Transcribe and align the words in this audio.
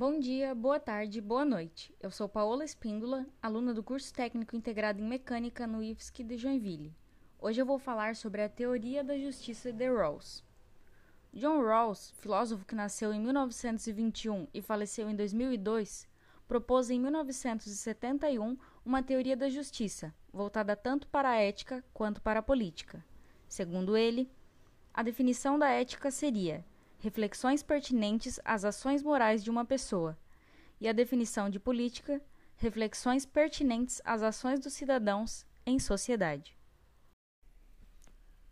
Bom 0.00 0.18
dia, 0.18 0.54
boa 0.54 0.80
tarde, 0.80 1.20
boa 1.20 1.44
noite. 1.44 1.94
Eu 2.00 2.10
sou 2.10 2.26
Paola 2.26 2.64
Espíndola, 2.64 3.26
aluna 3.42 3.74
do 3.74 3.82
curso 3.82 4.14
técnico 4.14 4.56
integrado 4.56 4.98
em 4.98 5.04
mecânica 5.06 5.66
no 5.66 5.82
IFSC 5.82 6.24
de 6.24 6.38
Joinville. 6.38 6.96
Hoje 7.38 7.60
eu 7.60 7.66
vou 7.66 7.78
falar 7.78 8.16
sobre 8.16 8.40
a 8.40 8.48
teoria 8.48 9.04
da 9.04 9.18
justiça 9.18 9.70
de 9.70 9.92
Rawls. 9.92 10.42
John 11.34 11.62
Rawls, 11.62 12.14
filósofo 12.16 12.64
que 12.64 12.74
nasceu 12.74 13.12
em 13.12 13.20
1921 13.20 14.48
e 14.54 14.62
faleceu 14.62 15.10
em 15.10 15.14
2002, 15.14 16.08
propôs 16.48 16.88
em 16.88 16.98
1971 16.98 18.56
uma 18.82 19.02
teoria 19.02 19.36
da 19.36 19.50
justiça, 19.50 20.14
voltada 20.32 20.74
tanto 20.74 21.08
para 21.08 21.28
a 21.28 21.36
ética 21.36 21.84
quanto 21.92 22.22
para 22.22 22.40
a 22.40 22.42
política. 22.42 23.04
Segundo 23.46 23.94
ele, 23.98 24.32
a 24.94 25.02
definição 25.02 25.58
da 25.58 25.68
ética 25.68 26.10
seria 26.10 26.64
reflexões 27.00 27.62
pertinentes 27.62 28.38
às 28.44 28.64
ações 28.64 29.02
morais 29.02 29.42
de 29.42 29.50
uma 29.50 29.64
pessoa, 29.64 30.16
e 30.78 30.86
a 30.86 30.92
definição 30.92 31.48
de 31.48 31.58
política, 31.58 32.22
reflexões 32.56 33.24
pertinentes 33.24 34.02
às 34.04 34.22
ações 34.22 34.60
dos 34.60 34.74
cidadãos 34.74 35.46
em 35.64 35.78
sociedade. 35.78 36.56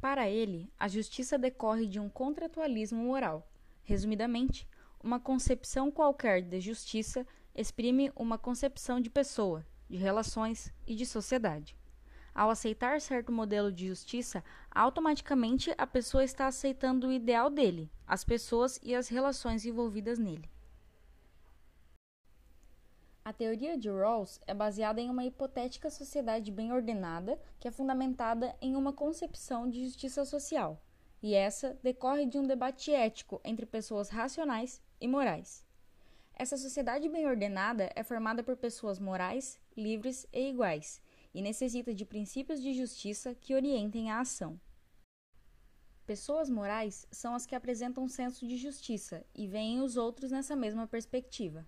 Para 0.00 0.28
ele, 0.28 0.72
a 0.78 0.88
justiça 0.88 1.38
decorre 1.38 1.86
de 1.86 2.00
um 2.00 2.08
contratualismo 2.08 3.04
moral. 3.04 3.46
Resumidamente, 3.82 4.66
uma 5.02 5.20
concepção 5.20 5.90
qualquer 5.90 6.40
de 6.40 6.60
justiça 6.60 7.26
exprime 7.54 8.10
uma 8.16 8.38
concepção 8.38 9.00
de 9.00 9.10
pessoa, 9.10 9.66
de 9.88 9.98
relações 9.98 10.72
e 10.86 10.94
de 10.94 11.04
sociedade. 11.04 11.76
Ao 12.34 12.50
aceitar 12.50 13.00
certo 13.00 13.32
modelo 13.32 13.72
de 13.72 13.88
justiça, 13.88 14.42
automaticamente 14.70 15.74
a 15.76 15.86
pessoa 15.86 16.24
está 16.24 16.46
aceitando 16.46 17.08
o 17.08 17.12
ideal 17.12 17.50
dele, 17.50 17.90
as 18.06 18.24
pessoas 18.24 18.78
e 18.82 18.94
as 18.94 19.08
relações 19.08 19.66
envolvidas 19.66 20.18
nele. 20.18 20.48
A 23.24 23.32
teoria 23.32 23.76
de 23.76 23.90
Rawls 23.90 24.40
é 24.46 24.54
baseada 24.54 25.00
em 25.00 25.10
uma 25.10 25.24
hipotética 25.24 25.90
sociedade 25.90 26.50
bem 26.50 26.72
ordenada 26.72 27.38
que 27.58 27.68
é 27.68 27.70
fundamentada 27.70 28.56
em 28.60 28.74
uma 28.74 28.92
concepção 28.92 29.68
de 29.68 29.84
justiça 29.84 30.24
social, 30.24 30.80
e 31.22 31.34
essa 31.34 31.78
decorre 31.82 32.26
de 32.26 32.38
um 32.38 32.46
debate 32.46 32.92
ético 32.92 33.40
entre 33.44 33.66
pessoas 33.66 34.08
racionais 34.08 34.82
e 35.00 35.06
morais. 35.06 35.64
Essa 36.34 36.56
sociedade 36.56 37.08
bem 37.08 37.26
ordenada 37.26 37.92
é 37.94 38.02
formada 38.02 38.42
por 38.42 38.56
pessoas 38.56 38.98
morais, 38.98 39.60
livres 39.76 40.26
e 40.32 40.48
iguais, 40.48 41.02
e 41.32 41.40
necessita 41.40 41.94
de 41.94 42.04
princípios 42.04 42.60
de 42.60 42.72
justiça 42.72 43.34
que 43.34 43.54
orientem 43.54 44.10
a 44.10 44.20
ação. 44.20 44.60
Pessoas 46.06 46.50
morais 46.50 47.06
são 47.10 47.34
as 47.34 47.46
que 47.46 47.54
apresentam 47.54 48.08
senso 48.08 48.46
de 48.46 48.56
justiça 48.56 49.24
e 49.34 49.46
veem 49.46 49.80
os 49.80 49.96
outros 49.96 50.32
nessa 50.32 50.56
mesma 50.56 50.86
perspectiva. 50.86 51.64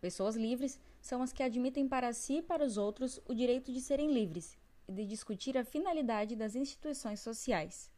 Pessoas 0.00 0.36
livres 0.36 0.80
são 1.00 1.22
as 1.22 1.32
que 1.32 1.42
admitem 1.42 1.86
para 1.86 2.12
si 2.12 2.38
e 2.38 2.42
para 2.42 2.64
os 2.64 2.76
outros 2.76 3.20
o 3.24 3.34
direito 3.34 3.72
de 3.72 3.80
serem 3.80 4.12
livres 4.12 4.58
e 4.88 4.92
de 4.92 5.04
discutir 5.04 5.56
a 5.56 5.64
finalidade 5.64 6.34
das 6.34 6.56
instituições 6.56 7.20
sociais. 7.20 7.90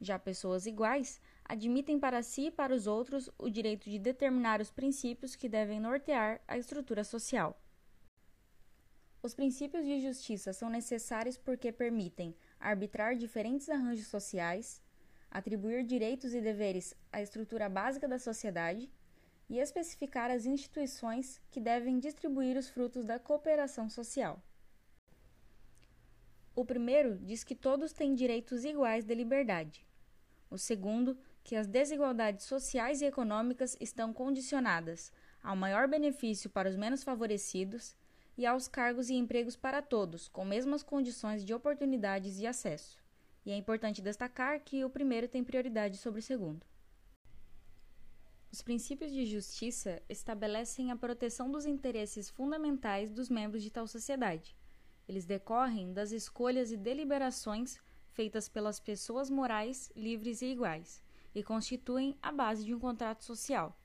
Já 0.00 0.18
pessoas 0.18 0.66
iguais 0.66 1.20
admitem 1.44 1.98
para 1.98 2.22
si 2.22 2.46
e 2.46 2.50
para 2.50 2.74
os 2.74 2.86
outros 2.86 3.30
o 3.38 3.48
direito 3.48 3.88
de 3.88 3.98
determinar 3.98 4.60
os 4.60 4.70
princípios 4.70 5.34
que 5.34 5.48
devem 5.48 5.80
nortear 5.80 6.40
a 6.46 6.58
estrutura 6.58 7.04
social. 7.04 7.56
Os 9.26 9.34
princípios 9.34 9.84
de 9.84 9.98
justiça 9.98 10.52
são 10.52 10.70
necessários 10.70 11.36
porque 11.36 11.72
permitem 11.72 12.32
arbitrar 12.60 13.16
diferentes 13.16 13.68
arranjos 13.68 14.06
sociais, 14.06 14.80
atribuir 15.28 15.82
direitos 15.82 16.32
e 16.32 16.40
deveres 16.40 16.94
à 17.12 17.20
estrutura 17.20 17.68
básica 17.68 18.06
da 18.06 18.20
sociedade 18.20 18.88
e 19.48 19.58
especificar 19.58 20.30
as 20.30 20.46
instituições 20.46 21.40
que 21.50 21.58
devem 21.58 21.98
distribuir 21.98 22.56
os 22.56 22.68
frutos 22.68 23.04
da 23.04 23.18
cooperação 23.18 23.90
social. 23.90 24.40
O 26.54 26.64
primeiro 26.64 27.18
diz 27.18 27.42
que 27.42 27.56
todos 27.56 27.92
têm 27.92 28.14
direitos 28.14 28.64
iguais 28.64 29.04
de 29.04 29.12
liberdade. 29.12 29.84
O 30.48 30.56
segundo, 30.56 31.18
que 31.42 31.56
as 31.56 31.66
desigualdades 31.66 32.46
sociais 32.46 33.02
e 33.02 33.06
econômicas 33.06 33.76
estão 33.80 34.12
condicionadas 34.12 35.12
ao 35.42 35.56
maior 35.56 35.88
benefício 35.88 36.48
para 36.48 36.68
os 36.68 36.76
menos 36.76 37.02
favorecidos 37.02 37.96
e 38.36 38.44
aos 38.44 38.68
cargos 38.68 39.08
e 39.08 39.14
empregos 39.14 39.56
para 39.56 39.80
todos, 39.80 40.28
com 40.28 40.44
mesmas 40.44 40.82
condições 40.82 41.44
de 41.44 41.54
oportunidades 41.54 42.38
e 42.38 42.46
acesso. 42.46 42.98
E 43.44 43.50
é 43.50 43.56
importante 43.56 44.02
destacar 44.02 44.60
que 44.60 44.84
o 44.84 44.90
primeiro 44.90 45.28
tem 45.28 45.44
prioridade 45.44 45.96
sobre 45.96 46.20
o 46.20 46.22
segundo. 46.22 46.66
Os 48.50 48.62
princípios 48.62 49.12
de 49.12 49.24
justiça 49.26 50.02
estabelecem 50.08 50.90
a 50.90 50.96
proteção 50.96 51.50
dos 51.50 51.66
interesses 51.66 52.30
fundamentais 52.30 53.10
dos 53.10 53.28
membros 53.28 53.62
de 53.62 53.70
tal 53.70 53.86
sociedade. 53.86 54.56
Eles 55.08 55.24
decorrem 55.24 55.92
das 55.92 56.10
escolhas 56.10 56.72
e 56.72 56.76
deliberações 56.76 57.78
feitas 58.12 58.48
pelas 58.48 58.80
pessoas 58.80 59.28
morais, 59.28 59.92
livres 59.94 60.40
e 60.40 60.46
iguais, 60.46 61.02
e 61.34 61.42
constituem 61.42 62.16
a 62.22 62.32
base 62.32 62.64
de 62.64 62.74
um 62.74 62.80
contrato 62.80 63.24
social. 63.24 63.78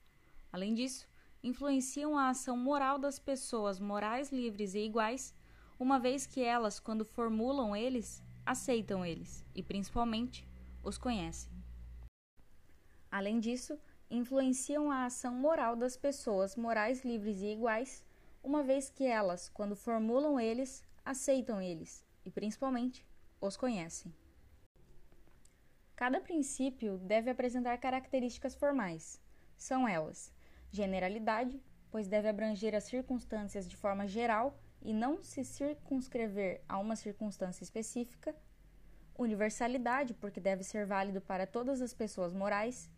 Além 0.52 0.74
disso, 0.74 1.08
influenciam 1.44 2.18
a 2.18 2.30
ação 2.30 2.56
moral 2.56 3.00
das 3.00 3.20
pessoas 3.20 3.80
morais, 3.80 4.32
livres 4.32 4.74
e 4.74 4.80
iguais, 4.80 5.34
uma 5.80 6.00
vez 6.00 6.26
que 6.26 6.42
elas, 6.42 6.80
quando 6.80 7.04
formulam 7.04 7.76
eles, 7.76 8.24
aceitam 8.46 9.06
eles 9.06 9.46
e, 9.56 9.64
principalmente, 9.64 10.48
os 10.84 10.98
conhecem. 10.98 11.52
Além 13.10 13.40
disso, 13.40 13.80
influenciam 14.10 14.92
a 14.92 15.06
ação 15.06 15.34
moral 15.34 15.76
das 15.76 15.98
pessoas 15.98 16.56
morais 16.56 17.04
livres 17.04 17.42
e 17.42 17.48
iguais, 17.48 18.06
uma 18.44 18.64
vez 18.64 18.90
que 18.90 19.06
elas, 19.06 19.50
quando 19.50 19.76
formulam 19.76 20.40
eles, 20.40 20.84
aceitam 21.04 21.62
eles 21.62 22.06
e, 22.26 22.30
principalmente, 22.30 23.06
os 23.40 23.58
conhecem. 23.58 24.14
Cada 25.96 26.20
princípio 26.20 26.98
deve 26.98 27.30
apresentar 27.30 27.78
características 27.78 28.56
formais. 28.56 29.22
São 29.56 29.88
elas: 29.88 30.34
generalidade, 30.72 31.62
pois 31.92 32.08
deve 32.08 32.28
abranger 32.30 32.74
as 32.74 32.86
circunstâncias 32.86 33.68
de 33.68 33.76
forma 33.76 34.08
geral 34.08 34.58
e 34.82 34.94
não 34.94 35.22
se 35.22 35.44
circunscrever 35.44 36.62
a 36.68 36.80
uma 36.80 36.96
circunstância 36.96 37.64
específica, 37.64 38.36
universalidade, 39.18 40.14
porque 40.14 40.40
deve 40.40 40.64
ser 40.64 40.86
válido 40.86 41.22
para 41.22 41.46
todas 41.46 41.82
as 41.82 41.94
pessoas 41.94 42.34
morais, 42.34 42.90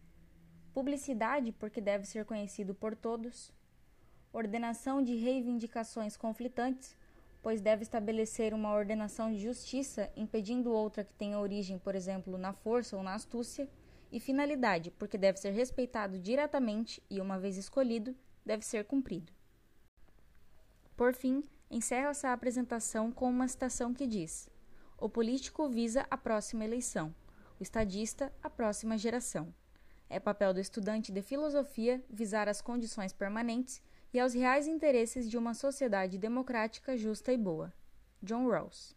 publicidade, 0.74 1.52
porque 1.52 1.82
deve 1.82 2.06
ser 2.06 2.26
conhecido 2.26 2.74
por 2.74 2.96
todos, 2.96 3.52
ordenação 4.32 5.04
de 5.04 5.16
reivindicações 5.16 6.16
conflitantes, 6.16 6.96
pois 7.42 7.60
deve 7.60 7.84
estabelecer 7.84 8.54
uma 8.54 8.74
ordenação 8.74 9.30
de 9.32 9.40
justiça, 9.40 10.10
impedindo 10.16 10.72
outra 10.72 11.04
que 11.04 11.14
tenha 11.14 11.40
origem, 11.40 11.78
por 11.78 11.94
exemplo, 11.94 12.38
na 12.38 12.54
força 12.54 12.96
ou 12.96 13.04
na 13.04 13.16
astúcia, 13.16 13.68
e 14.14 14.20
finalidade, 14.20 14.92
porque 14.92 15.18
deve 15.18 15.40
ser 15.40 15.50
respeitado 15.50 16.20
diretamente 16.20 17.02
e, 17.10 17.20
uma 17.20 17.40
vez 17.40 17.58
escolhido, 17.58 18.16
deve 18.46 18.64
ser 18.64 18.86
cumprido. 18.86 19.34
Por 20.96 21.16
fim, 21.16 21.44
encerra-se 21.70 22.28
a 22.28 22.32
apresentação 22.32 23.12
com 23.12 23.28
uma 23.28 23.48
citação 23.48 23.92
que 23.92 24.06
diz: 24.06 24.48
O 25.00 25.10
político 25.10 25.68
visa 25.68 26.06
a 26.12 26.16
próxima 26.16 26.64
eleição, 26.64 27.14
o 27.60 27.64
estadista 27.64 28.32
a 28.44 28.52
próxima 28.52 29.00
geração. 29.00 29.52
É 30.08 30.20
papel 30.20 30.54
do 30.54 30.60
estudante 30.60 31.12
de 31.12 31.24
filosofia 31.24 32.00
visar 32.08 32.48
as 32.48 32.62
condições 32.62 33.12
permanentes 33.12 33.82
e 34.14 34.20
aos 34.20 34.36
reais 34.36 34.68
interesses 34.68 35.28
de 35.28 35.40
uma 35.40 35.56
sociedade 35.56 36.20
democrática 36.20 36.96
justa 36.96 37.34
e 37.34 37.38
boa. 37.38 37.74
John 38.22 38.48
Rawls 38.48 38.96